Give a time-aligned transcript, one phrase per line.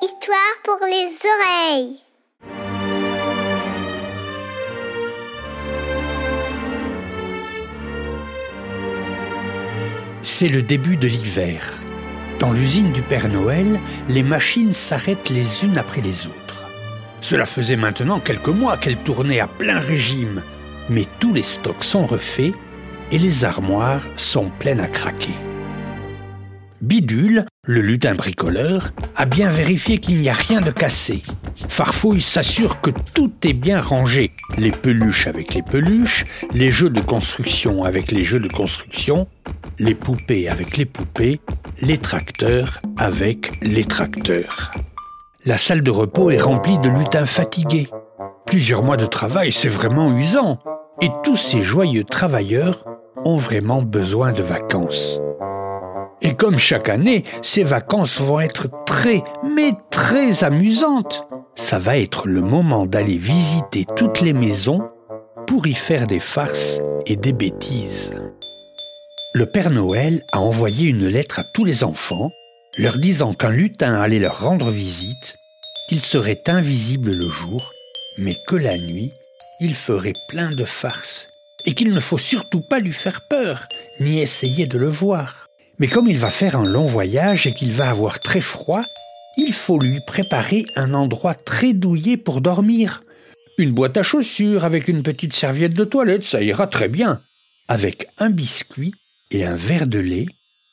[0.00, 1.98] Histoire pour les oreilles.
[10.22, 11.80] C'est le début de l'hiver.
[12.38, 16.64] Dans l'usine du Père Noël, les machines s'arrêtent les unes après les autres.
[17.20, 20.44] Cela faisait maintenant quelques mois qu'elles tournaient à plein régime,
[20.88, 22.54] mais tous les stocks sont refaits
[23.10, 25.34] et les armoires sont pleines à craquer.
[26.80, 31.22] Bidule, le lutin bricoleur, a bien vérifié qu'il n'y a rien de cassé.
[31.68, 36.24] Farfouille s'assure que tout est bien rangé, les peluches avec les peluches,
[36.54, 39.28] les jeux de construction avec les jeux de construction,
[39.78, 41.40] les poupées avec les poupées,
[41.82, 44.72] les tracteurs avec les tracteurs.
[45.44, 47.88] La salle de repos est remplie de lutins fatigués.
[48.46, 50.58] Plusieurs mois de travail, c'est vraiment usant.
[51.02, 52.84] Et tous ces joyeux travailleurs
[53.24, 55.20] ont vraiment besoin de vacances.
[56.22, 59.22] Et comme chaque année, ces vacances vont être très,
[59.54, 61.26] mais très amusantes.
[61.56, 64.90] Ça va être le moment d'aller visiter toutes les maisons
[65.46, 68.12] pour y faire des farces et des bêtises.
[69.32, 72.30] Le Père Noël a envoyé une lettre à tous les enfants,
[72.76, 75.36] leur disant qu'un lutin allait leur rendre visite,
[75.88, 77.72] qu'il serait invisible le jour,
[78.18, 79.10] mais que la nuit,
[79.60, 81.26] il ferait plein de farces,
[81.64, 83.66] et qu'il ne faut surtout pas lui faire peur,
[84.00, 85.49] ni essayer de le voir.
[85.80, 88.84] Mais comme il va faire un long voyage et qu'il va avoir très froid,
[89.38, 93.02] il faut lui préparer un endroit très douillet pour dormir.
[93.56, 97.22] Une boîte à chaussures avec une petite serviette de toilette, ça ira très bien.
[97.66, 98.92] Avec un biscuit
[99.30, 100.26] et un verre de lait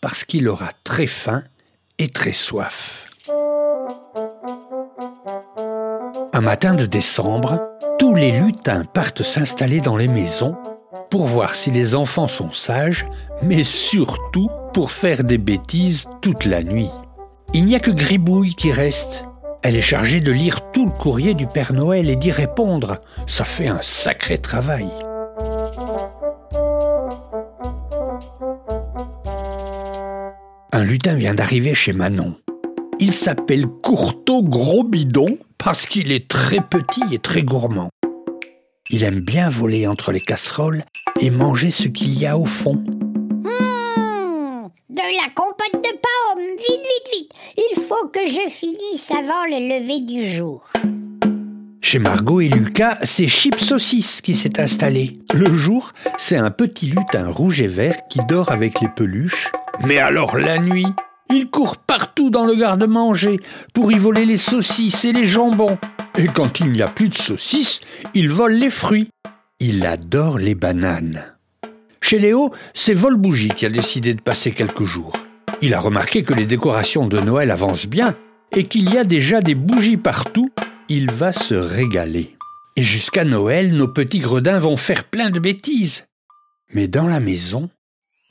[0.00, 1.44] parce qu'il aura très faim
[2.00, 3.06] et très soif.
[6.32, 7.60] Un matin de décembre,
[8.00, 10.56] tous les lutins partent s'installer dans les maisons
[11.10, 13.06] pour voir si les enfants sont sages,
[13.42, 16.90] mais surtout pour faire des bêtises toute la nuit.
[17.54, 19.24] Il n'y a que Gribouille qui reste.
[19.62, 22.98] Elle est chargée de lire tout le courrier du Père Noël et d'y répondre.
[23.26, 24.86] Ça fait un sacré travail.
[30.72, 32.34] Un lutin vient d'arriver chez Manon.
[33.00, 37.90] Il s'appelle Courteau Gros Bidon parce qu'il est très petit et très gourmand.
[38.90, 40.82] Il aime bien voler entre les casseroles
[41.20, 42.76] et manger ce qu'il y a au fond.
[42.76, 43.44] Mmh,
[44.88, 47.32] de la compote de pommes, vite, vite, vite.
[47.58, 50.64] Il faut que je finisse avant le lever du jour.
[51.82, 55.18] Chez Margot et Lucas, c'est Chip Saucisse qui s'est installé.
[55.34, 59.52] Le jour, c'est un petit lutin rouge et vert qui dort avec les peluches.
[59.84, 60.86] Mais alors la nuit,
[61.30, 63.38] il court partout dans le garde-manger
[63.74, 65.76] pour y voler les saucisses et les jambons.
[66.18, 67.80] Et quand il n'y a plus de saucisses,
[68.12, 69.08] il vole les fruits.
[69.60, 71.36] Il adore les bananes.
[72.00, 75.12] Chez Léo, c'est Volbougie qui a décidé de passer quelques jours.
[75.62, 78.16] Il a remarqué que les décorations de Noël avancent bien
[78.50, 80.50] et qu'il y a déjà des bougies partout.
[80.88, 82.36] Il va se régaler.
[82.74, 86.06] Et jusqu'à Noël, nos petits gredins vont faire plein de bêtises.
[86.74, 87.70] Mais dans la maison,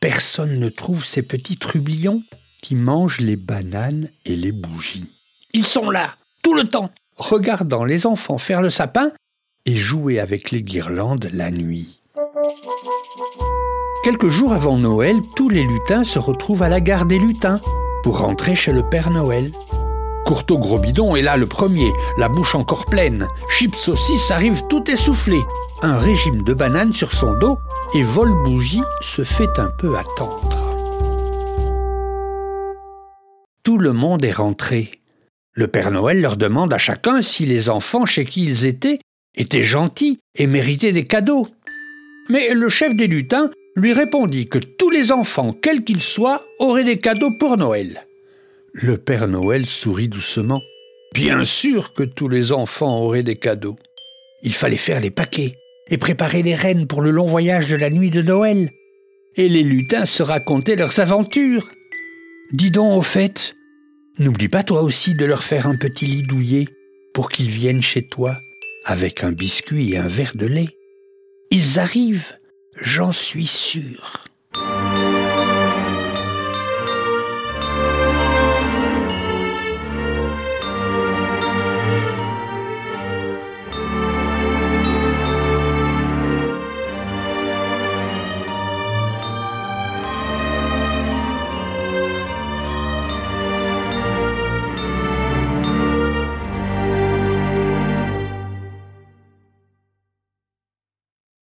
[0.00, 2.24] personne ne trouve ces petits trublions
[2.62, 5.12] qui mangent les bananes et les bougies.
[5.52, 9.12] Ils sont là, tout le temps, regardant les enfants faire le sapin
[9.64, 12.02] et jouer avec les guirlandes la nuit.
[14.04, 17.58] Quelques jours avant Noël, tous les lutins se retrouvent à la gare des lutins
[18.04, 19.50] pour rentrer chez le Père Noël.
[20.24, 23.26] Courteau Gros Bidon est là le premier, la bouche encore pleine.
[23.50, 25.40] Chips Saucisse arrive tout essoufflé.
[25.82, 27.58] Un régime de bananes sur son dos
[27.94, 30.66] et Vol Bougie se fait un peu attendre.
[33.62, 34.95] Tout le monde est rentré.
[35.56, 38.98] Le Père Noël leur demande à chacun si les enfants chez qui ils étaient
[39.38, 41.48] étaient gentils et méritaient des cadeaux.
[42.28, 46.84] Mais le chef des lutins lui répondit que tous les enfants, quels qu'ils soient, auraient
[46.84, 48.06] des cadeaux pour Noël.
[48.74, 50.60] Le Père Noël sourit doucement.
[51.14, 53.76] Bien sûr que tous les enfants auraient des cadeaux.
[54.42, 55.54] Il fallait faire les paquets
[55.88, 58.68] et préparer les rennes pour le long voyage de la nuit de Noël.
[59.36, 61.70] Et les lutins se racontaient leurs aventures.
[62.52, 63.55] Dis donc au fait,
[64.18, 66.66] n'oublie pas toi aussi de leur faire un petit lit douillet
[67.14, 68.36] pour qu'ils viennent chez toi
[68.84, 70.76] avec un biscuit et un verre de lait.
[71.50, 72.36] Ils arrivent,
[72.80, 74.24] j'en suis sûr.